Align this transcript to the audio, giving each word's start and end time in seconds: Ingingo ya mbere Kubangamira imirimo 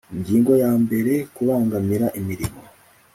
Ingingo 0.15 0.51
ya 0.63 0.71
mbere 0.83 1.13
Kubangamira 1.35 2.07
imirimo 2.19 2.59